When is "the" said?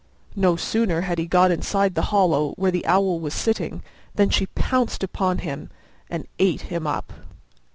1.93-2.01, 2.71-2.87